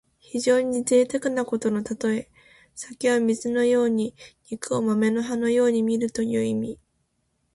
[0.19, 2.27] 非常にぜいたくなことのたとえ。
[2.73, 4.15] 酒を水のように
[4.49, 6.79] 肉を豆の葉のようにみるという意味。